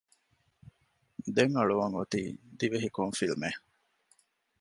ދެން 1.35 1.55
އަޅުވަން 1.57 1.95
އޮތީ 1.97 2.21
ދިވެހި 2.57 2.89
ކޮން 2.95 3.15
ފިލްމެއް؟ 3.19 3.61